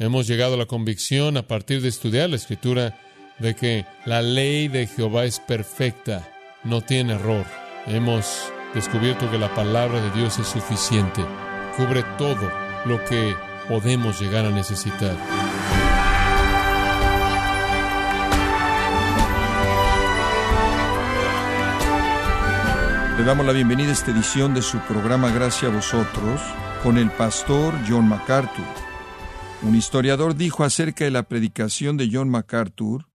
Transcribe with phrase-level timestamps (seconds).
[0.00, 2.96] Hemos llegado a la convicción a partir de estudiar la Escritura
[3.40, 6.28] de que la ley de Jehová es perfecta,
[6.62, 7.44] no tiene error.
[7.86, 11.20] Hemos descubierto que la palabra de Dios es suficiente,
[11.76, 12.48] cubre todo
[12.84, 13.34] lo que
[13.68, 15.16] podemos llegar a necesitar.
[23.18, 26.40] Le damos la bienvenida a esta edición de su programa Gracias a vosotros
[26.84, 28.87] con el pastor John MacArthur.
[29.62, 33.08] Un historiador dijo acerca de la predicación de John MacArthur,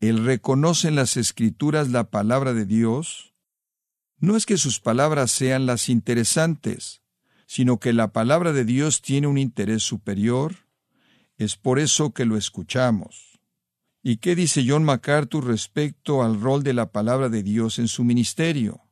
[0.00, 3.32] él reconoce en las escrituras la palabra de Dios,
[4.18, 7.02] no es que sus palabras sean las interesantes,
[7.46, 10.68] sino que la palabra de Dios tiene un interés superior,
[11.38, 13.40] es por eso que lo escuchamos.
[14.02, 18.04] ¿Y qué dice John MacArthur respecto al rol de la palabra de Dios en su
[18.04, 18.82] ministerio?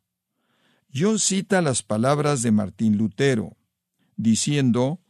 [0.93, 3.57] John cita las palabras de Martín Lutero,
[4.17, 5.01] diciendo,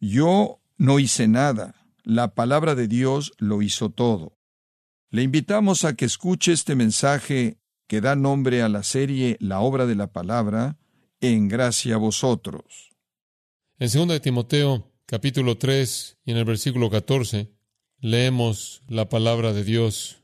[0.00, 4.38] Yo no hice nada, la palabra de Dios lo hizo todo.
[5.10, 9.86] Le invitamos a que escuche este mensaje que da nombre a la serie La obra
[9.86, 10.78] de la palabra,
[11.20, 12.90] en gracia a vosotros.
[13.78, 17.52] En 2 de Timoteo, capítulo 3 y en el versículo 14,
[18.00, 20.22] leemos la palabra de Dios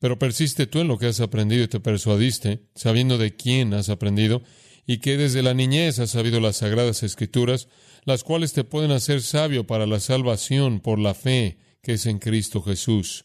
[0.00, 3.90] pero persiste tú en lo que has aprendido y te persuadiste, sabiendo de quién has
[3.90, 4.42] aprendido,
[4.86, 7.68] y que desde la niñez has sabido las sagradas escrituras,
[8.04, 12.18] las cuales te pueden hacer sabio para la salvación por la fe que es en
[12.18, 13.24] Cristo Jesús.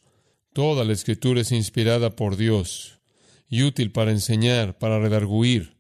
[0.54, 3.00] Toda la escritura es inspirada por Dios
[3.50, 5.78] y útil para enseñar, para redarguir,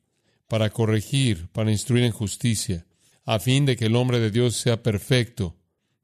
[0.47, 2.85] para corregir, para instruir en justicia,
[3.25, 5.55] a fin de que el hombre de Dios sea perfecto,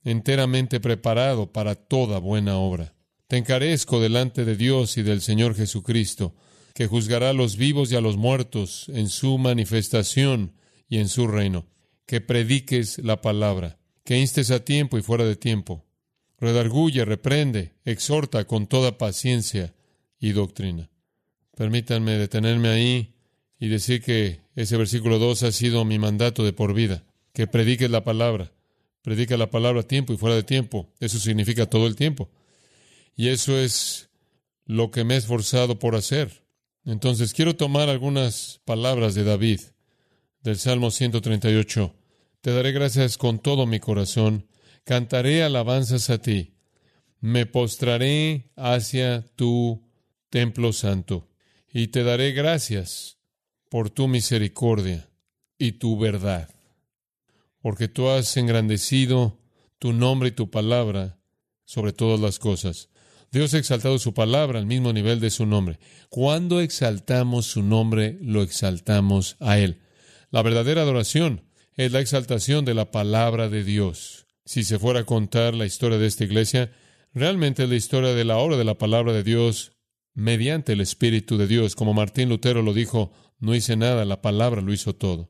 [0.03, 2.95] enteramente preparado para toda buena obra.
[3.27, 6.35] Te encarezco delante de Dios y del Señor Jesucristo,
[6.73, 10.53] que juzgará a los vivos y a los muertos en su manifestación
[10.89, 11.65] y en su reino,
[12.11, 15.85] que prediques la palabra, que instes a tiempo y fuera de tiempo,
[16.41, 19.73] redarguye, reprende, exhorta con toda paciencia
[20.19, 20.89] y doctrina.
[21.55, 23.15] Permítanme detenerme ahí
[23.57, 27.89] y decir que ese versículo 2 ha sido mi mandato de por vida, que prediques
[27.89, 28.51] la palabra.
[29.03, 30.91] Predica la palabra a tiempo y fuera de tiempo.
[30.99, 32.29] Eso significa todo el tiempo.
[33.15, 34.09] Y eso es
[34.65, 36.43] lo que me he esforzado por hacer.
[36.83, 39.61] Entonces quiero tomar algunas palabras de David
[40.41, 41.95] del Salmo 138.
[42.41, 44.47] Te daré gracias con todo mi corazón,
[44.83, 46.55] cantaré alabanzas a ti,
[47.19, 49.87] me postraré hacia tu
[50.31, 51.29] templo santo,
[51.71, 53.19] y te daré gracias
[53.69, 55.07] por tu misericordia
[55.59, 56.49] y tu verdad,
[57.61, 59.37] porque tú has engrandecido
[59.77, 61.19] tu nombre y tu palabra
[61.63, 62.89] sobre todas las cosas.
[63.31, 65.77] Dios ha exaltado su palabra al mismo nivel de su nombre.
[66.09, 69.79] Cuando exaltamos su nombre, lo exaltamos a Él.
[70.31, 71.43] La verdadera adoración
[71.75, 74.27] es la exaltación de la palabra de Dios.
[74.45, 76.71] Si se fuera a contar la historia de esta iglesia,
[77.13, 79.73] realmente es la historia de la obra de la palabra de Dios
[80.13, 81.75] mediante el Espíritu de Dios.
[81.75, 85.29] Como Martín Lutero lo dijo, no hice nada, la palabra lo hizo todo.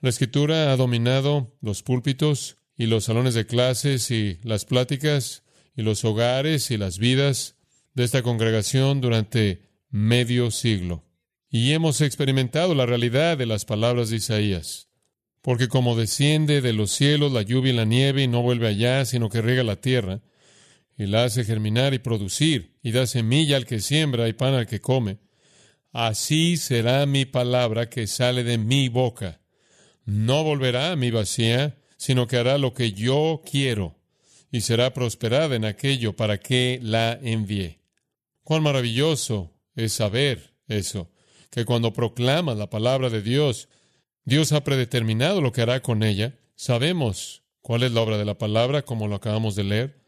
[0.00, 5.42] La escritura ha dominado los púlpitos y los salones de clases y las pláticas
[5.76, 7.56] y los hogares y las vidas
[7.94, 11.04] de esta congregación durante medio siglo.
[11.50, 14.87] Y hemos experimentado la realidad de las palabras de Isaías.
[15.42, 19.04] Porque como desciende de los cielos la lluvia y la nieve y no vuelve allá,
[19.04, 20.20] sino que riega la tierra,
[20.96, 24.66] y la hace germinar y producir, y da semilla al que siembra y pan al
[24.66, 25.18] que come,
[25.92, 29.40] así será mi palabra que sale de mi boca.
[30.04, 33.98] No volverá a mi vacía, sino que hará lo que yo quiero
[34.50, 37.78] y será prosperada en aquello para que la envíe.
[38.42, 41.10] Cuán maravilloso es saber eso,
[41.50, 43.68] que cuando proclamas la palabra de Dios,
[44.28, 46.34] Dios ha predeterminado lo que hará con ella.
[46.54, 50.02] Sabemos cuál es la obra de la palabra, como lo acabamos de leer.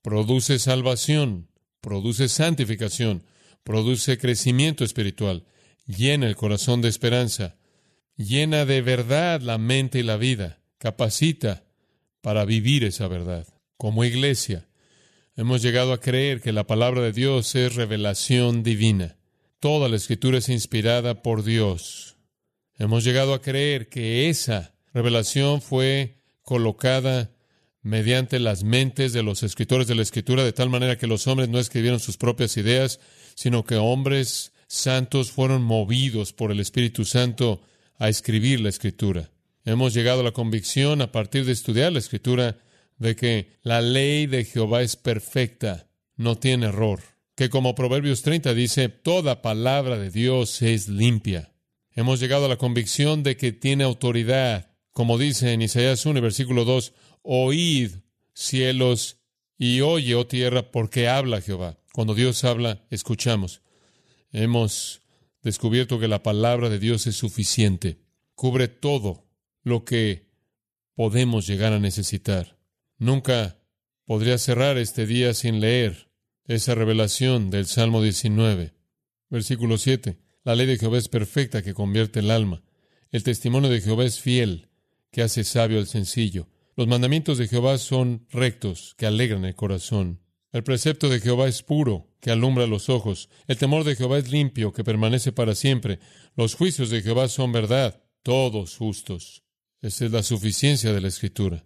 [0.00, 1.48] Produce salvación,
[1.80, 3.24] produce santificación,
[3.64, 5.44] produce crecimiento espiritual,
[5.86, 7.56] llena el corazón de esperanza,
[8.16, 11.64] llena de verdad la mente y la vida, capacita
[12.20, 13.48] para vivir esa verdad.
[13.76, 14.68] Como iglesia,
[15.34, 19.16] hemos llegado a creer que la palabra de Dios es revelación divina.
[19.58, 22.13] Toda la escritura es inspirada por Dios.
[22.78, 27.30] Hemos llegado a creer que esa revelación fue colocada
[27.82, 31.48] mediante las mentes de los escritores de la escritura, de tal manera que los hombres
[31.48, 32.98] no escribieron sus propias ideas,
[33.34, 37.62] sino que hombres santos fueron movidos por el Espíritu Santo
[37.98, 39.30] a escribir la escritura.
[39.64, 42.58] Hemos llegado a la convicción, a partir de estudiar la escritura,
[42.98, 45.86] de que la ley de Jehová es perfecta,
[46.16, 47.00] no tiene error,
[47.36, 51.53] que como Proverbios 30 dice, toda palabra de Dios es limpia.
[51.94, 56.64] Hemos llegado a la convicción de que tiene autoridad, como dice en Isaías 1, versículo
[56.64, 56.92] 2,
[57.22, 57.92] oíd
[58.32, 59.20] cielos
[59.56, 61.78] y oye, oh tierra, porque habla Jehová.
[61.92, 63.62] Cuando Dios habla, escuchamos.
[64.32, 65.02] Hemos
[65.42, 68.00] descubierto que la palabra de Dios es suficiente.
[68.34, 69.28] Cubre todo
[69.62, 70.26] lo que
[70.96, 72.58] podemos llegar a necesitar.
[72.98, 73.60] Nunca
[74.04, 76.10] podría cerrar este día sin leer
[76.46, 78.74] esa revelación del Salmo 19,
[79.30, 80.23] versículo 7.
[80.44, 82.62] La ley de Jehová es perfecta que convierte el alma.
[83.10, 84.68] El testimonio de Jehová es fiel,
[85.10, 86.48] que hace sabio al sencillo.
[86.76, 90.20] Los mandamientos de Jehová son rectos, que alegran el corazón.
[90.52, 93.30] El precepto de Jehová es puro, que alumbra los ojos.
[93.46, 95.98] El temor de Jehová es limpio, que permanece para siempre.
[96.36, 99.44] Los juicios de Jehová son verdad, todos justos.
[99.80, 101.64] Esa es la suficiencia de la Escritura.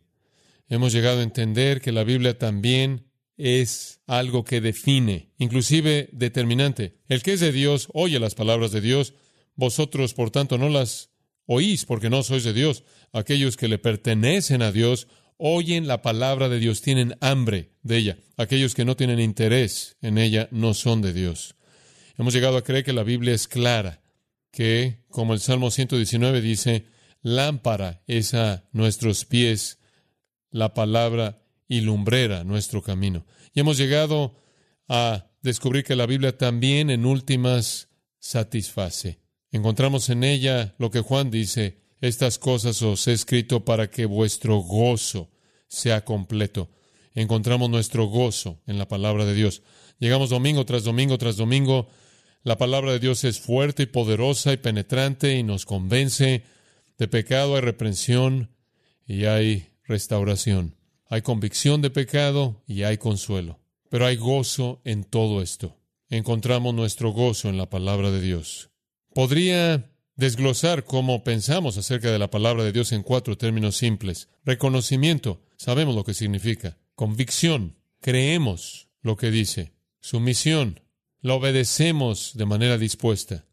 [0.68, 3.07] Hemos llegado a entender que la Biblia también
[3.38, 6.98] es algo que define, inclusive determinante.
[7.08, 9.14] El que es de Dios oye las palabras de Dios.
[9.54, 11.10] Vosotros, por tanto, no las
[11.46, 12.84] oís porque no sois de Dios.
[13.12, 15.08] Aquellos que le pertenecen a Dios
[15.38, 18.18] oyen la palabra de Dios, tienen hambre de ella.
[18.36, 21.54] Aquellos que no tienen interés en ella no son de Dios.
[22.18, 24.02] Hemos llegado a creer que la Biblia es clara,
[24.50, 26.86] que, como el Salmo 119 dice,
[27.22, 29.78] lámpara es a nuestros pies
[30.50, 33.26] la palabra y lumbrera nuestro camino.
[33.54, 34.34] Y hemos llegado
[34.88, 37.88] a descubrir que la Biblia también en últimas
[38.18, 39.20] satisface.
[39.52, 44.58] Encontramos en ella lo que Juan dice, estas cosas os he escrito para que vuestro
[44.58, 45.30] gozo
[45.68, 46.70] sea completo.
[47.14, 49.62] Encontramos nuestro gozo en la palabra de Dios.
[49.98, 51.88] Llegamos domingo tras domingo tras domingo.
[52.44, 56.44] La palabra de Dios es fuerte y poderosa y penetrante y nos convence
[56.96, 58.50] de pecado, hay reprensión
[59.06, 60.77] y hay restauración.
[61.08, 63.58] Hay convicción de pecado y hay consuelo.
[63.88, 65.76] Pero hay gozo en todo esto.
[66.10, 68.70] Encontramos nuestro gozo en la palabra de Dios.
[69.14, 74.28] Podría desglosar cómo pensamos acerca de la palabra de Dios en cuatro términos simples.
[74.44, 76.76] Reconocimiento, sabemos lo que significa.
[76.94, 79.72] Convicción, creemos lo que dice.
[80.00, 80.80] Sumisión,
[81.20, 83.46] la obedecemos de manera dispuesta.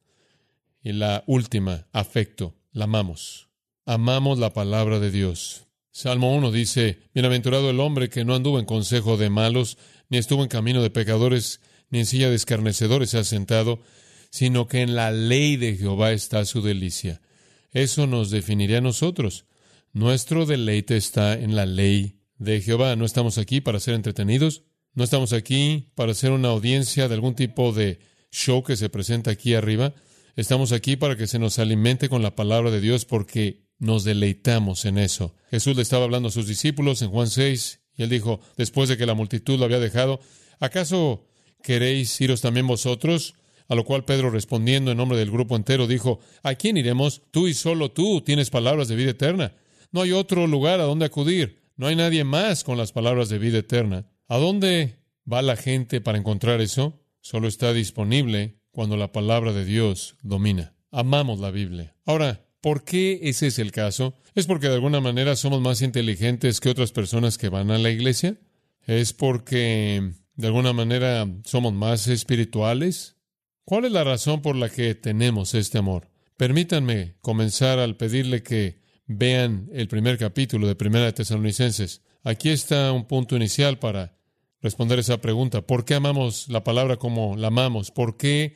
[0.83, 3.49] Y la última, afecto, la amamos.
[3.85, 5.64] Amamos la palabra de Dios.
[5.97, 9.77] Salmo 1 dice, Bienaventurado el hombre que no anduvo en consejo de malos,
[10.09, 13.79] ni estuvo en camino de pecadores, ni en silla de escarnecedores se ha sentado,
[14.29, 17.21] sino que en la ley de Jehová está su delicia.
[17.71, 19.45] Eso nos definiría a nosotros.
[19.93, 22.97] Nuestro deleite está en la ley de Jehová.
[22.97, 24.63] No estamos aquí para ser entretenidos,
[24.95, 27.99] no estamos aquí para ser una audiencia de algún tipo de
[28.33, 29.93] show que se presenta aquí arriba.
[30.35, 34.85] Estamos aquí para que se nos alimente con la palabra de Dios porque nos deleitamos
[34.85, 35.35] en eso.
[35.49, 38.97] Jesús le estaba hablando a sus discípulos en Juan 6 y él dijo, después de
[38.97, 40.19] que la multitud lo había dejado,
[40.59, 41.27] ¿acaso
[41.63, 43.35] queréis iros también vosotros?
[43.67, 47.23] A lo cual Pedro, respondiendo en nombre del grupo entero, dijo, ¿A quién iremos?
[47.31, 49.55] Tú y solo tú tienes palabras de vida eterna.
[49.91, 51.63] No hay otro lugar a donde acudir.
[51.75, 54.05] No hay nadie más con las palabras de vida eterna.
[54.27, 54.99] ¿A dónde
[55.31, 57.01] va la gente para encontrar eso?
[57.21, 60.75] Solo está disponible cuando la palabra de Dios domina.
[60.91, 61.95] Amamos la Biblia.
[62.05, 64.15] Ahora, ¿por qué ese es el caso?
[64.33, 67.91] ¿Es porque de alguna manera somos más inteligentes que otras personas que van a la
[67.91, 68.39] iglesia?
[68.87, 73.17] ¿Es porque de alguna manera somos más espirituales?
[73.65, 76.09] ¿Cuál es la razón por la que tenemos este amor?
[76.37, 82.01] Permítanme comenzar al pedirle que vean el primer capítulo de Primera de Tesalonicenses.
[82.23, 84.17] Aquí está un punto inicial para
[84.59, 85.61] responder esa pregunta.
[85.61, 87.91] ¿Por qué amamos la palabra como la amamos?
[87.91, 88.55] ¿Por qué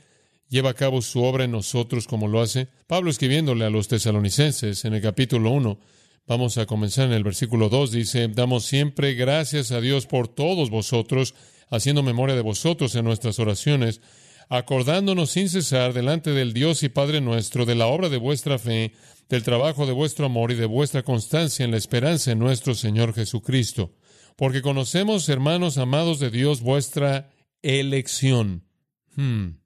[0.49, 2.67] lleva a cabo su obra en nosotros como lo hace?
[2.87, 5.79] Pablo escribiéndole a los tesalonicenses en el capítulo 1,
[6.27, 10.69] vamos a comenzar en el versículo 2, dice, damos siempre gracias a Dios por todos
[10.69, 11.35] vosotros,
[11.69, 14.01] haciendo memoria de vosotros en nuestras oraciones
[14.49, 18.93] acordándonos sin cesar delante del Dios y Padre nuestro de la obra de vuestra fe,
[19.29, 23.13] del trabajo de vuestro amor y de vuestra constancia en la esperanza en nuestro Señor
[23.13, 23.93] Jesucristo.
[24.35, 28.63] Porque conocemos, hermanos amados de Dios, vuestra elección.
[29.15, 29.59] Hmm.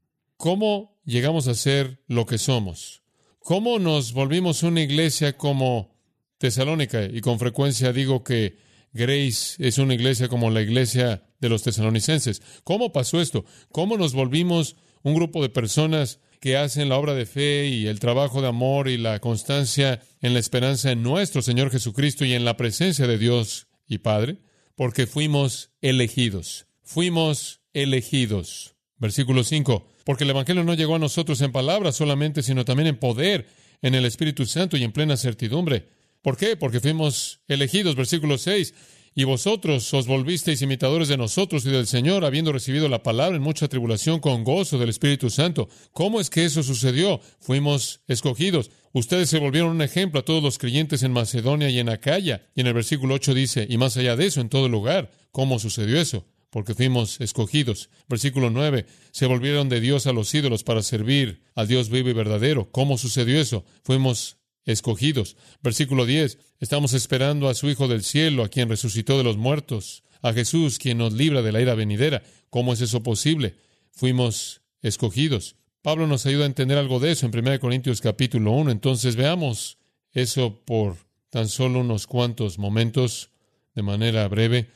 [0.43, 3.01] ¿Cómo llegamos a ser lo que somos?
[3.39, 5.95] ¿Cómo nos volvimos una iglesia como
[6.37, 7.05] Tesalónica?
[7.05, 8.57] Y con frecuencia digo que
[8.91, 12.41] Grace es una iglesia como la iglesia de los tesalonicenses.
[12.65, 13.45] ¿Cómo pasó esto?
[13.71, 18.01] ¿Cómo nos volvimos un grupo de personas que hacen la obra de fe y el
[18.01, 22.43] trabajo de amor y la constancia en la esperanza en nuestro Señor Jesucristo y en
[22.43, 24.39] la presencia de Dios y Padre?
[24.75, 26.67] Porque fuimos elegidos.
[26.81, 28.72] Fuimos elegidos.
[29.03, 29.85] Versículo 5.
[30.05, 33.49] Porque el Evangelio no llegó a nosotros en palabras solamente, sino también en poder,
[33.81, 35.89] en el Espíritu Santo y en plena certidumbre.
[36.21, 36.55] ¿Por qué?
[36.55, 37.97] Porque fuimos elegidos.
[37.97, 38.73] Versículo 6
[39.13, 43.41] Y vosotros os volvisteis imitadores de nosotros y del Señor, habiendo recibido la palabra en
[43.41, 45.67] mucha tribulación con gozo del Espíritu Santo.
[45.91, 47.19] ¿Cómo es que eso sucedió?
[47.41, 48.71] Fuimos escogidos.
[48.93, 52.47] Ustedes se volvieron un ejemplo a todos los creyentes en Macedonia y en Acaya.
[52.55, 55.11] Y en el versículo 8 dice, y más allá de eso, en todo lugar.
[55.33, 56.23] ¿Cómo sucedió eso?
[56.53, 57.89] Porque fuimos escogidos.
[58.07, 62.13] Versículo 9, se volvieron de Dios a los ídolos para servir al Dios vivo y
[62.13, 62.69] verdadero.
[62.69, 63.65] ¿Cómo sucedió eso?
[63.83, 65.35] Fuimos escogidos.
[65.63, 66.37] Versículo 10.
[66.59, 70.77] Estamos esperando a su Hijo del cielo, a quien resucitó de los muertos, a Jesús,
[70.77, 72.21] quien nos libra de la ira venidera.
[72.51, 73.55] ¿Cómo es eso posible?
[73.89, 75.55] Fuimos escogidos.
[75.81, 78.69] Pablo nos ayuda a entender algo de eso en 1 Corintios capítulo 1.
[78.69, 79.79] Entonces veamos
[80.11, 80.97] eso por
[81.31, 83.31] tan solo unos cuantos momentos,
[83.73, 84.69] de manera breve.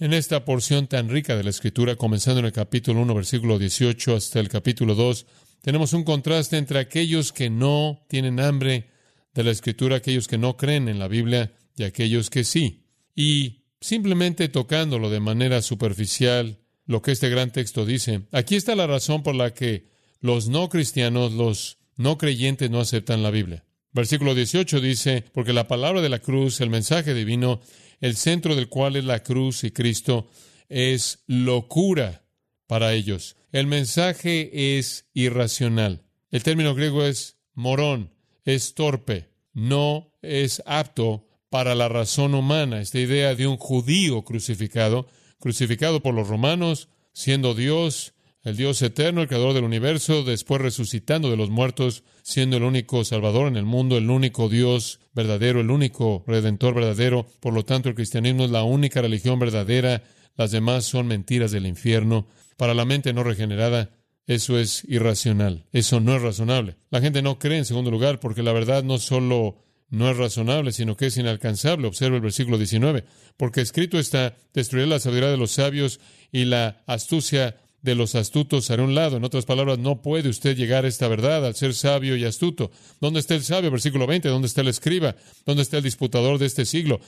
[0.00, 4.14] En esta porción tan rica de la Escritura, comenzando en el capítulo 1, versículo 18
[4.14, 5.26] hasta el capítulo 2,
[5.60, 8.90] tenemos un contraste entre aquellos que no tienen hambre
[9.34, 12.84] de la Escritura, aquellos que no creen en la Biblia y aquellos que sí.
[13.16, 18.86] Y simplemente tocándolo de manera superficial, lo que este gran texto dice, aquí está la
[18.86, 19.88] razón por la que
[20.20, 23.64] los no cristianos, los no creyentes no aceptan la Biblia.
[23.92, 27.60] Versículo 18 dice, porque la palabra de la cruz, el mensaje divino,
[28.00, 30.28] el centro del cual es la cruz y Cristo,
[30.68, 32.24] es locura
[32.66, 33.36] para ellos.
[33.52, 36.02] El mensaje es irracional.
[36.30, 38.12] El término griego es morón,
[38.44, 42.80] es torpe, no es apto para la razón humana.
[42.80, 45.06] Esta idea de un judío crucificado,
[45.38, 48.14] crucificado por los romanos, siendo Dios,
[48.48, 53.04] el Dios eterno, el creador del universo, después resucitando de los muertos, siendo el único
[53.04, 57.26] Salvador en el mundo, el único Dios verdadero, el único Redentor verdadero.
[57.40, 60.02] Por lo tanto, el cristianismo es la única religión verdadera,
[60.36, 62.26] las demás son mentiras del infierno.
[62.56, 63.90] Para la mente no regenerada,
[64.26, 66.76] eso es irracional, eso no es razonable.
[66.90, 69.56] La gente no cree en segundo lugar porque la verdad no solo
[69.90, 71.86] no es razonable, sino que es inalcanzable.
[71.86, 73.04] Observa el versículo 19,
[73.36, 76.00] porque escrito está, destruiré la sabiduría de los sabios
[76.32, 79.16] y la astucia de los astutos haré un lado.
[79.16, 82.70] En otras palabras, no puede usted llegar a esta verdad al ser sabio y astuto.
[83.00, 83.70] ¿Dónde está el sabio?
[83.70, 85.16] Versículo 20, ¿dónde está el escriba?
[85.46, 87.00] ¿Dónde está el disputador de este siglo?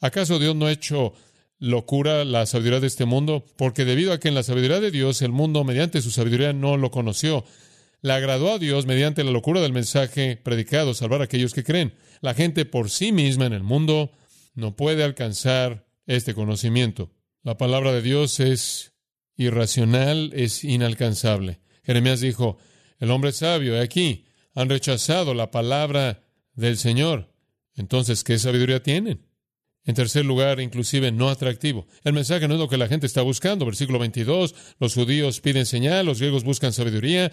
[0.00, 1.14] ¿Acaso Dios no ha hecho
[1.58, 5.22] locura la sabiduría de este mundo, porque debido a que en la sabiduría de Dios
[5.22, 7.44] el mundo mediante su sabiduría no lo conoció,
[8.00, 11.94] le agradó a Dios mediante la locura del mensaje predicado salvar a aquellos que creen.
[12.20, 14.12] La gente por sí misma en el mundo
[14.54, 17.10] no puede alcanzar este conocimiento.
[17.42, 18.92] La palabra de Dios es
[19.38, 21.60] irracional, es inalcanzable.
[21.84, 22.58] Jeremías dijo,
[22.98, 27.32] el hombre sabio, aquí, han rechazado la palabra del Señor.
[27.74, 29.24] Entonces, ¿qué sabiduría tienen?
[29.84, 31.86] En tercer lugar, inclusive no atractivo.
[32.04, 33.64] El mensaje no es lo que la gente está buscando.
[33.64, 37.32] Versículo 22, los judíos piden señal, los griegos buscan sabiduría,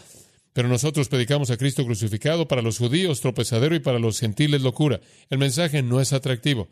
[0.53, 5.01] pero nosotros predicamos a Cristo crucificado para los judíos, tropezadero y para los gentiles locura.
[5.29, 6.69] El mensaje no es atractivo.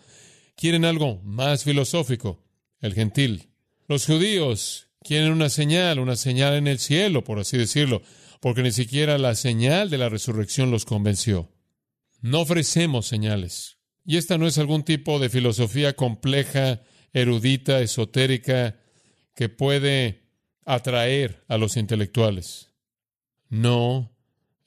[0.55, 2.39] Quieren algo más filosófico,
[2.79, 3.49] el gentil.
[3.87, 8.01] Los judíos quieren una señal, una señal en el cielo, por así decirlo,
[8.39, 11.51] porque ni siquiera la señal de la resurrección los convenció.
[12.21, 13.77] No ofrecemos señales.
[14.05, 16.81] Y esta no es algún tipo de filosofía compleja,
[17.13, 18.79] erudita, esotérica,
[19.35, 20.23] que puede
[20.65, 22.69] atraer a los intelectuales.
[23.49, 24.15] No,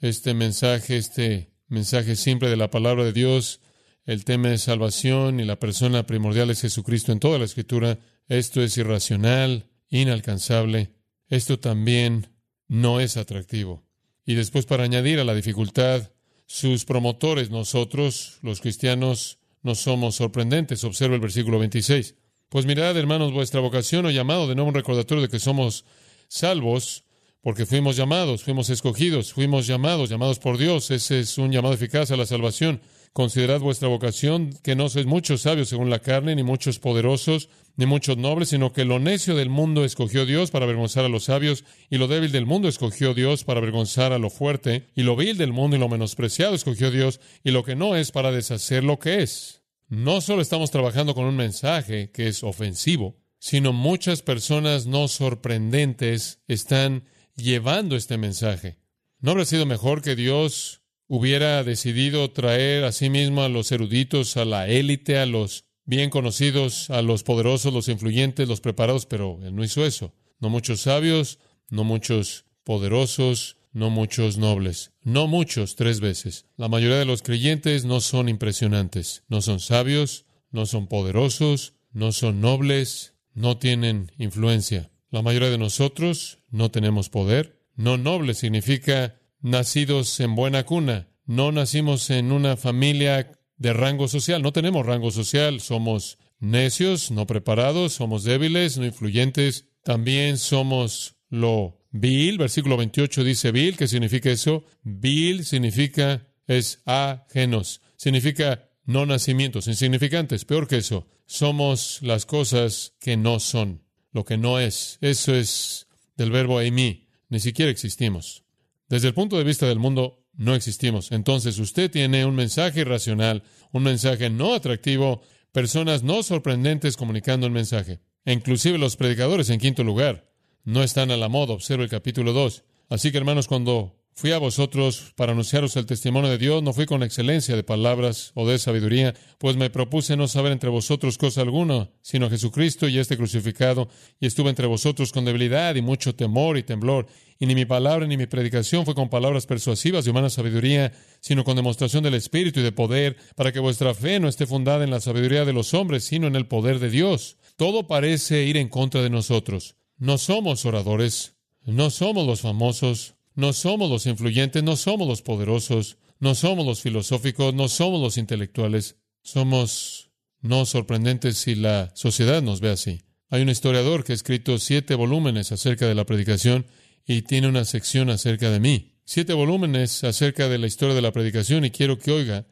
[0.00, 3.60] este mensaje, este mensaje simple de la palabra de Dios,
[4.04, 8.62] el tema de salvación y la persona primordial es Jesucristo en toda la escritura, esto
[8.62, 9.70] es irracional,
[10.02, 10.92] inalcanzable,
[11.28, 12.28] esto también
[12.68, 13.84] no es atractivo.
[14.24, 16.10] Y después para añadir a la dificultad,
[16.46, 20.84] sus promotores, nosotros, los cristianos, no somos sorprendentes.
[20.84, 22.14] Observa el versículo 26.
[22.48, 25.84] Pues mirad, hermanos, vuestra vocación o llamado, de nuevo un recordatorio de que somos
[26.28, 27.04] salvos,
[27.40, 30.90] porque fuimos llamados, fuimos escogidos, fuimos llamados, llamados por Dios.
[30.90, 32.80] Ese es un llamado eficaz a la salvación.
[33.12, 37.86] Considerad vuestra vocación, que no sois muchos sabios según la carne, ni muchos poderosos, ni
[37.86, 41.64] muchos nobles, sino que lo necio del mundo escogió Dios para avergonzar a los sabios,
[41.90, 45.36] y lo débil del mundo escogió Dios para avergonzar a lo fuerte, y lo vil
[45.36, 48.98] del mundo y lo menospreciado escogió Dios, y lo que no es para deshacer lo
[48.98, 49.62] que es.
[49.88, 56.40] No solo estamos trabajando con un mensaje que es ofensivo, sino muchas personas no sorprendentes
[56.48, 57.04] están
[57.36, 58.78] llevando este mensaje.
[59.20, 64.36] ¿No habría sido mejor que Dios hubiera decidido traer a sí mismo a los eruditos,
[64.36, 69.38] a la élite, a los bien conocidos, a los poderosos, los influyentes, los preparados, pero
[69.42, 70.12] él no hizo eso.
[70.40, 71.38] No muchos sabios,
[71.70, 76.46] no muchos poderosos, no muchos nobles, no muchos tres veces.
[76.56, 82.12] La mayoría de los creyentes no son impresionantes, no son sabios, no son poderosos, no
[82.12, 84.90] son nobles, no tienen influencia.
[85.10, 87.62] La mayoría de nosotros no tenemos poder.
[87.74, 91.08] No noble significa nacidos en buena cuna.
[91.24, 94.42] No nacimos en una familia de rango social.
[94.42, 95.60] No tenemos rango social.
[95.60, 102.38] Somos necios, no preparados, somos débiles, no influyentes, también somos lo vil.
[102.38, 104.64] Versículo 28 dice vil, ¿qué significa eso?
[104.82, 111.08] Vil significa es ajenos, significa no nacimientos, insignificantes, peor que eso.
[111.26, 114.98] Somos las cosas que no son, lo que no es.
[115.00, 118.44] Eso es del verbo eimi, ni siquiera existimos.
[118.88, 121.12] Desde el punto de vista del mundo, no existimos.
[121.12, 127.52] Entonces usted tiene un mensaje irracional, un mensaje no atractivo, personas no sorprendentes comunicando un
[127.52, 128.00] mensaje.
[128.24, 130.30] E inclusive los predicadores, en quinto lugar,
[130.64, 131.54] no están a la moda.
[131.54, 132.64] Observa el capítulo 2.
[132.88, 136.86] Así que, hermanos, cuando Fui a vosotros para anunciaros el testimonio de Dios, no fui
[136.86, 141.42] con excelencia de palabras o de sabiduría, pues me propuse no saber entre vosotros cosa
[141.42, 146.56] alguna, sino Jesucristo y este crucificado, y estuve entre vosotros con debilidad y mucho temor
[146.56, 147.08] y temblor,
[147.38, 151.44] y ni mi palabra ni mi predicación fue con palabras persuasivas de humana sabiduría, sino
[151.44, 154.92] con demostración del Espíritu y de poder, para que vuestra fe no esté fundada en
[154.92, 157.36] la sabiduría de los hombres, sino en el poder de Dios.
[157.56, 159.76] Todo parece ir en contra de nosotros.
[159.98, 165.98] No somos oradores, no somos los famosos, no somos los influyentes, no somos los poderosos,
[166.18, 168.96] no somos los filosóficos, no somos los intelectuales.
[169.22, 173.02] Somos no sorprendentes si la sociedad nos ve así.
[173.28, 176.66] Hay un historiador que ha escrito siete volúmenes acerca de la predicación
[177.04, 179.00] y tiene una sección acerca de mí.
[179.04, 182.46] Siete volúmenes acerca de la historia de la predicación y quiero que oiga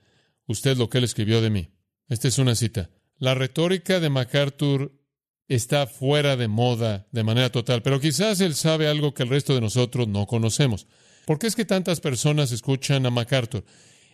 [0.46, 1.70] usted lo que él escribió de mí.
[2.08, 2.90] Esta es una cita.
[3.16, 4.92] La retórica de MacArthur
[5.48, 9.54] está fuera de moda de manera total, pero quizás él sabe algo que el resto
[9.54, 10.86] de nosotros no conocemos.
[11.26, 13.64] ¿Por qué es que tantas personas escuchan a MacArthur?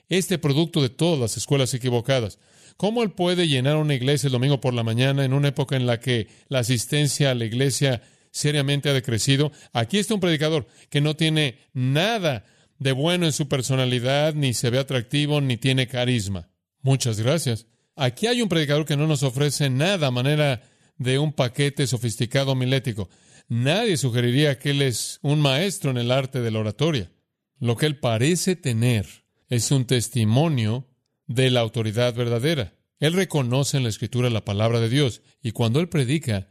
[0.09, 2.39] Este producto de todas las escuelas equivocadas.
[2.77, 5.87] ¿Cómo él puede llenar una iglesia el domingo por la mañana en una época en
[5.87, 9.53] la que la asistencia a la iglesia seriamente ha decrecido?
[9.73, 12.45] Aquí está un predicador que no tiene nada
[12.79, 16.49] de bueno en su personalidad, ni se ve atractivo, ni tiene carisma.
[16.81, 17.67] Muchas gracias.
[17.95, 20.63] Aquí hay un predicador que no nos ofrece nada manera
[21.01, 23.09] de un paquete sofisticado milético.
[23.49, 27.11] Nadie sugeriría que él es un maestro en el arte de la oratoria.
[27.59, 29.07] Lo que él parece tener
[29.49, 30.87] es un testimonio
[31.27, 32.75] de la autoridad verdadera.
[32.99, 36.49] Él reconoce en la escritura la palabra de Dios y cuando él predica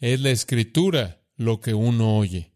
[0.00, 2.50] es la escritura lo que uno oye.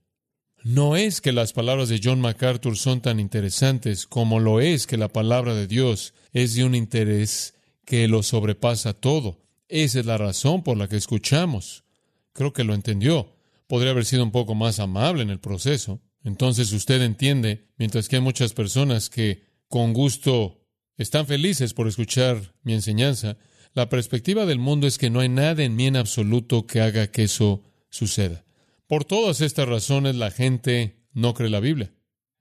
[0.65, 4.97] No es que las palabras de John MacArthur son tan interesantes como lo es que
[4.97, 7.55] la palabra de Dios es de un interés
[7.85, 9.46] que lo sobrepasa todo.
[9.69, 11.85] Esa es la razón por la que escuchamos.
[12.33, 13.35] Creo que lo entendió.
[13.67, 16.01] Podría haber sido un poco más amable en el proceso.
[16.23, 22.55] Entonces usted entiende, mientras que hay muchas personas que con gusto están felices por escuchar
[22.63, 23.37] mi enseñanza,
[23.75, 27.09] la perspectiva del mundo es que no hay nada en mí en absoluto que haga
[27.09, 28.45] que eso suceda.
[28.87, 31.93] Por todas estas razones la gente no cree la Biblia.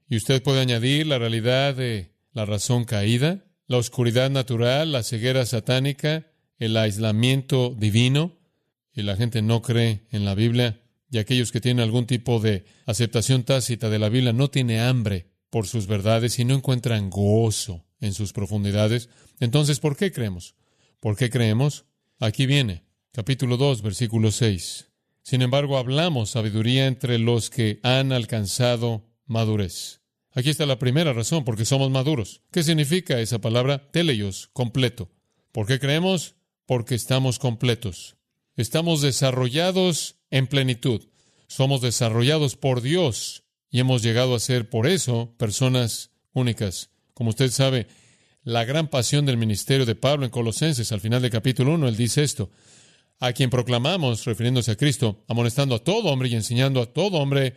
[0.08, 5.46] Y usted puede añadir la realidad de la razón caída, la oscuridad natural, la ceguera
[5.46, 8.38] satánica, el aislamiento divino
[8.94, 12.66] y la gente no cree en la Biblia y aquellos que tienen algún tipo de
[12.86, 17.86] aceptación tácita de la Biblia no tienen hambre por sus verdades y no encuentran gozo
[18.00, 19.10] en sus profundidades.
[19.40, 20.56] Entonces, ¿por qué creemos?
[21.00, 21.86] ¿Por qué creemos?
[22.20, 24.90] Aquí viene, capítulo 2, versículo 6.
[25.22, 30.02] Sin embargo, hablamos sabiduría entre los que han alcanzado madurez.
[30.32, 32.42] Aquí está la primera razón, porque somos maduros.
[32.52, 33.90] ¿Qué significa esa palabra?
[33.92, 35.10] Teleios, completo.
[35.54, 36.35] ¿Por qué creemos?
[36.66, 38.16] Porque estamos completos.
[38.56, 41.02] Estamos desarrollados en plenitud.
[41.48, 46.90] Somos desarrollados por Dios y hemos llegado a ser por eso personas únicas.
[47.14, 47.88] Como usted sabe,
[48.44, 51.98] la gran pasión del ministerio de Pablo en Colosenses, al final del capítulo 1, él
[51.98, 52.52] dice esto,
[53.20, 57.56] a quien proclamamos, refiriéndose a Cristo, amonestando a todo hombre y enseñando a todo hombre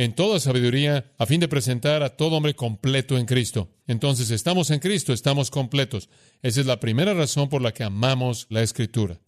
[0.00, 3.68] en toda sabiduría, a fin de presentar a todo hombre completo en Cristo.
[3.86, 6.08] Entonces, estamos en Cristo, estamos completos.
[6.40, 9.20] Esa es la primera razón por la que amamos la Escritura.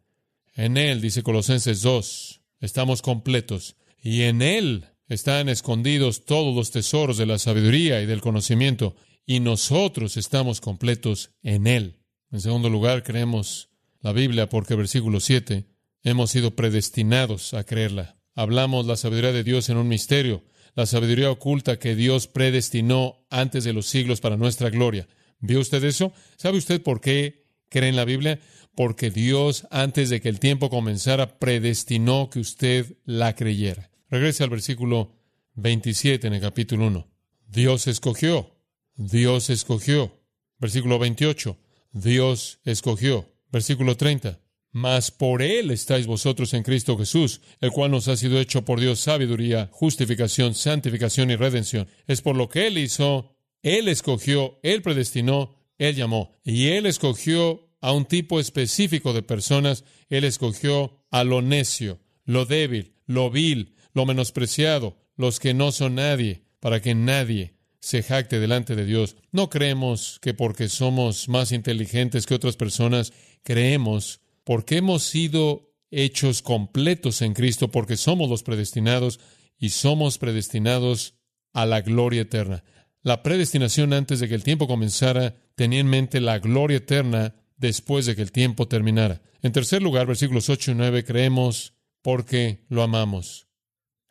[0.55, 3.77] En Él, dice Colosenses 2, estamos completos.
[4.03, 8.97] Y en Él están escondidos todos los tesoros de la sabiduría y del conocimiento.
[9.27, 11.99] Y nosotros estamos completos en Él.
[12.31, 13.69] En segundo lugar, creemos
[14.01, 15.67] la Biblia porque versículo 7,
[16.03, 18.17] hemos sido predestinados a creerla.
[18.35, 23.65] Hablamos la sabiduría de Dios en un misterio la sabiduría oculta que Dios predestinó antes
[23.65, 25.07] de los siglos para nuestra gloria.
[25.41, 26.13] ¿Vio usted eso?
[26.37, 28.41] ¿Sabe usted por qué cree en la Biblia?
[28.75, 33.91] Porque Dios, antes de que el tiempo comenzara, predestinó que usted la creyera.
[34.09, 35.15] Regrese al versículo
[35.55, 37.09] 27 en el capítulo 1.
[37.49, 38.57] Dios escogió.
[38.95, 40.23] Dios escogió.
[40.59, 41.59] Versículo 28.
[41.93, 43.31] Dios escogió.
[43.51, 44.39] Versículo 30.
[44.73, 48.81] Mas por Él estáis vosotros en Cristo Jesús, el cual nos ha sido hecho por
[48.81, 51.89] Dios sabiduría, justificación, santificación y redención.
[52.07, 56.39] Es por lo que Él hizo, Él escogió, Él predestinó, Él llamó.
[56.43, 59.85] Y Él escogió a un tipo específico de personas.
[60.09, 65.97] Él escogió a lo necio, lo débil, lo vil, lo menospreciado, los que no son
[65.97, 69.17] nadie, para que nadie se jacte delante de Dios.
[69.33, 76.43] No creemos que porque somos más inteligentes que otras personas, creemos porque hemos sido hechos
[76.43, 79.21] completos en Cristo, porque somos los predestinados
[79.59, 81.15] y somos predestinados
[81.53, 82.65] a la gloria eterna.
[83.03, 88.07] La predestinación antes de que el tiempo comenzara tenía en mente la gloria eterna después
[88.07, 89.23] de que el tiempo terminara.
[89.43, 93.49] En tercer lugar, versículos 8 y 9, creemos porque lo amamos.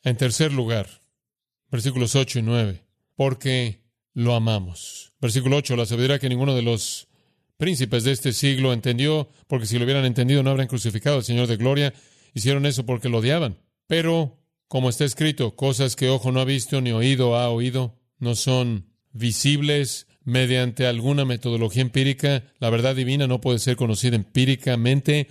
[0.04, 0.88] En tercer lugar,
[1.70, 5.14] versículos 8 y 9, porque lo amamos.
[5.20, 7.08] Versículo 8, la sabiduría que ninguno de los
[7.62, 11.46] príncipes de este siglo entendió, porque si lo hubieran entendido no habrían crucificado al Señor
[11.46, 11.94] de gloria.
[12.34, 13.60] Hicieron eso porque lo odiaban.
[13.86, 18.34] Pero, como está escrito, cosas que ojo no ha visto ni oído ha oído, no
[18.34, 22.46] son visibles mediante alguna metodología empírica.
[22.58, 25.28] La verdad divina no puede ser conocida empíricamente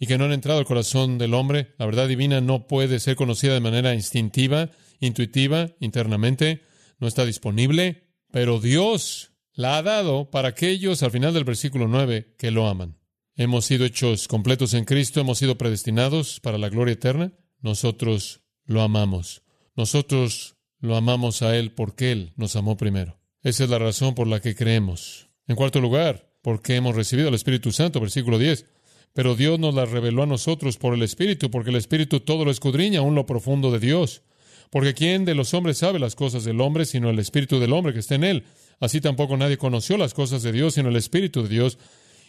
[0.00, 1.74] y que no han entrado al corazón del hombre.
[1.78, 6.60] La verdad divina no puede ser conocida de manera instintiva, intuitiva, internamente.
[6.98, 8.02] No está disponible.
[8.32, 9.27] Pero Dios
[9.58, 12.96] la ha dado para aquellos, al final del versículo 9, que lo aman.
[13.34, 17.32] Hemos sido hechos completos en Cristo, hemos sido predestinados para la gloria eterna.
[17.60, 19.42] Nosotros lo amamos.
[19.74, 23.18] Nosotros lo amamos a Él porque Él nos amó primero.
[23.42, 25.28] Esa es la razón por la que creemos.
[25.48, 28.64] En cuarto lugar, porque hemos recibido el Espíritu Santo, versículo 10.
[29.12, 32.52] Pero Dios nos la reveló a nosotros por el Espíritu, porque el Espíritu todo lo
[32.52, 34.22] escudriña, aún lo profundo de Dios.
[34.70, 37.92] Porque ¿quién de los hombres sabe las cosas del hombre sino el Espíritu del hombre
[37.92, 38.44] que está en él?
[38.80, 41.78] Así tampoco nadie conoció las cosas de Dios sino el Espíritu de Dios.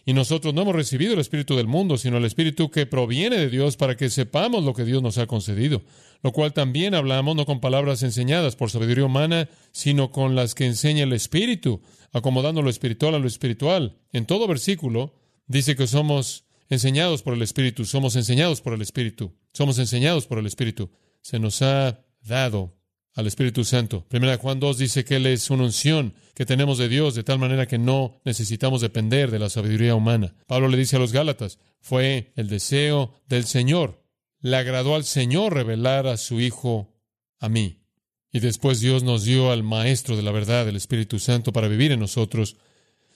[0.05, 3.49] Y nosotros no hemos recibido el Espíritu del mundo, sino el Espíritu que proviene de
[3.49, 5.83] Dios para que sepamos lo que Dios nos ha concedido.
[6.23, 10.65] Lo cual también hablamos no con palabras enseñadas por sabiduría humana, sino con las que
[10.65, 11.81] enseña el Espíritu,
[12.11, 13.97] acomodando lo espiritual a lo espiritual.
[14.11, 15.13] En todo versículo
[15.47, 20.39] dice que somos enseñados por el Espíritu, somos enseñados por el Espíritu, somos enseñados por
[20.39, 20.89] el Espíritu.
[21.21, 22.78] Se nos ha dado
[23.15, 24.05] al Espíritu Santo.
[24.07, 27.39] Primera Juan 2 dice que Él es una unción que tenemos de Dios de tal
[27.39, 30.35] manera que no necesitamos depender de la sabiduría humana.
[30.47, 34.03] Pablo le dice a los Gálatas, fue el deseo del Señor.
[34.39, 36.95] Le agradó al Señor revelar a su Hijo
[37.39, 37.83] a mí.
[38.31, 41.91] Y después Dios nos dio al Maestro de la verdad, el Espíritu Santo, para vivir
[41.91, 42.57] en nosotros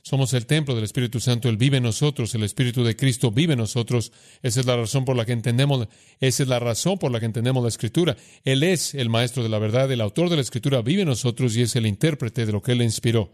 [0.04, 3.54] somos el templo del Espíritu Santo, Él vive en nosotros, el Espíritu de Cristo vive
[3.54, 4.12] en nosotros.
[4.42, 5.88] Esa es la razón por la que entendemos,
[6.20, 8.18] esa es la razón por la que entendemos la Escritura.
[8.44, 11.56] Él es el maestro de la verdad, el autor de la Escritura vive en nosotros
[11.56, 13.32] y es el intérprete de lo que Él inspiró.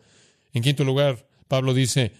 [0.53, 2.11] En quinto lugar, Pablo dice,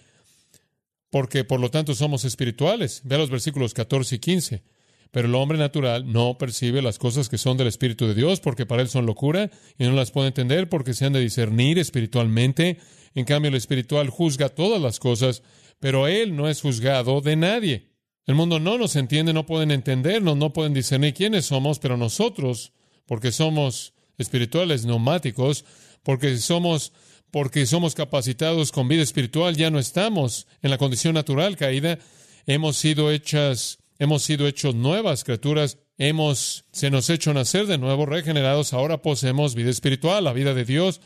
[1.10, 3.02] porque por lo tanto somos espirituales.
[3.04, 4.62] Vea los versículos 14 y 15.
[5.10, 8.66] Pero el hombre natural no percibe las cosas que son del Espíritu de Dios, porque
[8.66, 12.78] para él son locura y no las puede entender porque se han de discernir espiritualmente.
[13.14, 15.42] En cambio, el espiritual juzga todas las cosas,
[15.80, 17.90] pero él no es juzgado de nadie.
[18.26, 22.72] El mundo no nos entiende, no pueden entendernos, no pueden discernir quiénes somos, pero nosotros,
[23.06, 25.64] porque somos espirituales neumáticos,
[26.04, 26.92] porque somos
[27.30, 31.98] porque somos capacitados con vida espiritual, ya no estamos en la condición natural caída,
[32.46, 37.76] hemos sido hechas hemos sido hechos nuevas criaturas, hemos, se nos ha hecho nacer de
[37.76, 41.02] nuevo, regenerados, ahora poseemos vida espiritual, la vida de Dios,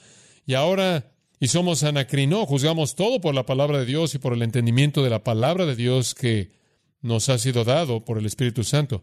[0.47, 4.43] y ahora, y somos anacrinó, juzgamos todo por la palabra de Dios y por el
[4.43, 6.53] entendimiento de la palabra de Dios que
[7.03, 9.03] nos ha sido dado por el Espíritu Santo.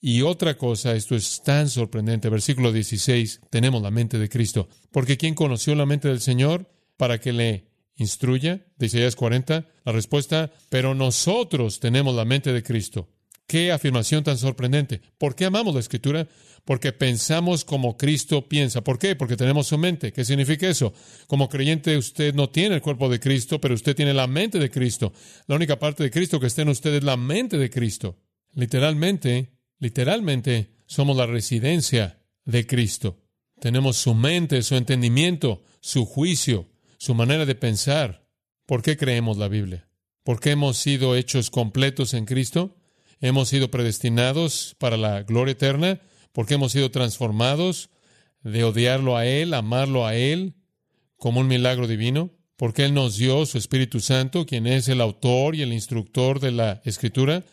[0.00, 5.18] Y otra cosa, esto es tan sorprendente, versículo 16, tenemos la mente de Cristo, porque
[5.18, 8.66] ¿quién conoció la mente del Señor para que le instruya?
[8.78, 13.10] De Isaías 40, la respuesta, pero nosotros tenemos la mente de Cristo.
[13.46, 15.00] Qué afirmación tan sorprendente.
[15.18, 16.26] ¿Por qué amamos la escritura?
[16.64, 18.82] Porque pensamos como Cristo piensa.
[18.82, 19.14] ¿Por qué?
[19.14, 20.12] Porque tenemos su mente.
[20.12, 20.92] ¿Qué significa eso?
[21.28, 24.70] Como creyente usted no tiene el cuerpo de Cristo, pero usted tiene la mente de
[24.70, 25.12] Cristo.
[25.46, 28.18] La única parte de Cristo que está en usted es la mente de Cristo.
[28.52, 33.22] Literalmente, literalmente, somos la residencia de Cristo.
[33.60, 38.28] Tenemos su mente, su entendimiento, su juicio, su manera de pensar.
[38.66, 39.88] ¿Por qué creemos la Biblia?
[40.24, 42.76] ¿Por qué hemos sido hechos completos en Cristo?
[43.20, 46.00] Hemos sido predestinados para la gloria eterna,
[46.32, 47.90] porque hemos sido transformados
[48.42, 50.54] de odiarlo a Él, amarlo a Él,
[51.16, 55.54] como un milagro divino, porque Él nos dio su Espíritu Santo, quien es el autor
[55.54, 57.44] y el instructor de la Escritura,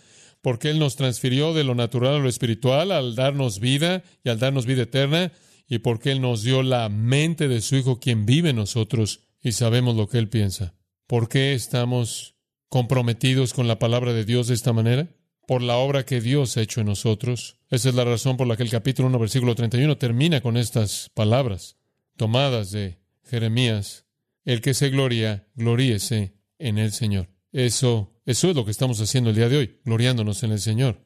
[0.42, 4.40] porque Él nos transfirió de lo natural a lo espiritual al darnos vida y al
[4.40, 5.32] darnos vida eterna,
[5.68, 9.54] y porque Él nos dio la mente de su Hijo, quien vive en nosotros, y
[9.54, 10.76] sabemos lo que Él piensa.
[11.08, 12.36] ¿Por qué estamos
[12.70, 15.08] comprometidos con la palabra de Dios de esta manera?
[15.48, 17.58] Por la obra que Dios ha hecho en nosotros.
[17.70, 21.10] Esa es la razón por la que el capítulo 1, versículo 31 termina con estas
[21.14, 21.78] palabras
[22.16, 24.06] tomadas de Jeremías.
[24.46, 27.30] El que se gloria, gloríese en el Señor.
[27.52, 31.06] Eso, eso es lo que estamos haciendo el día de hoy, gloriándonos en el Señor.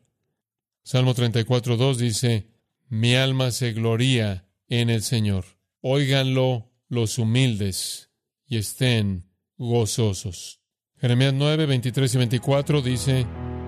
[0.83, 2.51] Salmo 34.2 dice,
[2.89, 5.45] mi alma se gloría en el Señor.
[5.81, 8.11] Óiganlo los humildes
[8.47, 10.61] y estén gozosos.
[10.97, 13.25] Jeremías 9, 23 y 24 dice,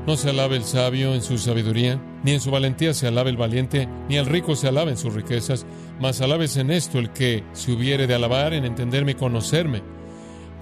[0.10, 3.38] no se alabe el sabio en su sabiduría, ni en su valentía se alabe el
[3.38, 5.68] valiente, ni el rico se alabe en sus riquezas,
[6.02, 9.84] mas alabes en esto el que se hubiere de alabar en entenderme y conocerme,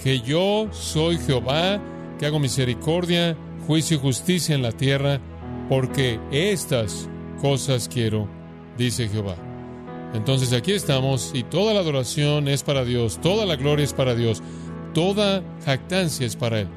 [0.04, 1.82] que yo soy Jehová,
[2.20, 5.22] que hago misericordia, juicio y justicia en la tierra,
[5.70, 7.08] porque estas
[7.40, 8.28] cosas quiero,
[8.78, 9.38] dice Jehová.
[10.14, 14.14] Entonces aquí estamos y toda la adoración es para Dios, toda la gloria es para
[14.14, 14.44] Dios,
[14.94, 16.68] toda jactancia es para Él.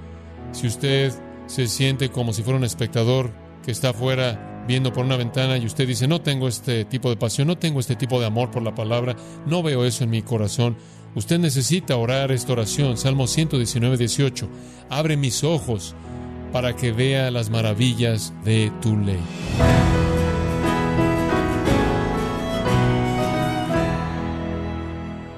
[0.53, 1.13] Si usted
[1.51, 3.33] se siente como si fuera un espectador
[3.65, 7.17] que está afuera viendo por una ventana y usted dice, no tengo este tipo de
[7.17, 10.23] pasión, no tengo este tipo de amor por la palabra, no veo eso en mi
[10.23, 10.77] corazón.
[11.17, 14.49] Usted necesita orar esta oración, Salmo 119, 18.
[14.91, 15.97] Abre mis ojos
[16.53, 19.19] para que vea las maravillas de tu ley.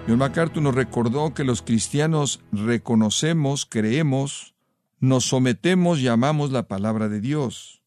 [0.06, 4.51] John MacArthur nos recordó que los cristianos reconocemos, creemos,
[5.02, 7.82] nos sometemos y amamos la palabra de Dios.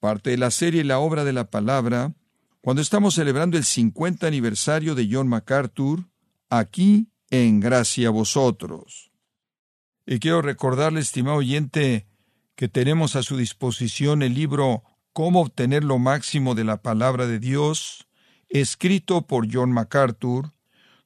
[0.00, 2.12] Parte de la serie La obra de la palabra,
[2.60, 6.08] cuando estamos celebrando el 50 aniversario de John MacArthur,
[6.48, 9.12] aquí en Gracia a vosotros.
[10.04, 12.08] Y quiero recordarle, estimado oyente,
[12.56, 14.82] que tenemos a su disposición el libro
[15.12, 18.08] Cómo obtener lo máximo de la palabra de Dios,
[18.48, 20.52] escrito por John MacArthur,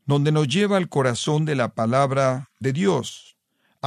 [0.07, 3.34] donde nos lleva al corazón de la palabra de Dios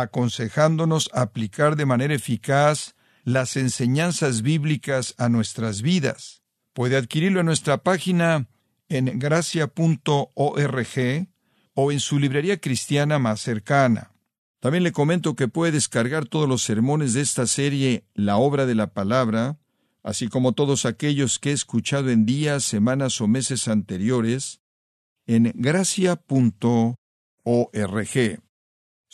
[0.01, 6.43] aconsejándonos aplicar de manera eficaz las enseñanzas bíblicas a nuestras vidas.
[6.73, 8.47] Puede adquirirlo en nuestra página
[8.89, 9.67] en gracia.org
[11.73, 14.11] o en su librería cristiana más cercana.
[14.59, 18.75] También le comento que puede descargar todos los sermones de esta serie La obra de
[18.75, 19.57] la palabra,
[20.03, 24.61] así como todos aquellos que he escuchado en días, semanas o meses anteriores,
[25.25, 26.17] en gracia.org.